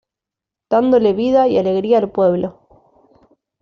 Dándole 0.71 1.13
vida 1.13 1.47
y 1.47 1.59
alegría 1.59 1.99
al 1.99 2.09
pueblo. 2.09 2.67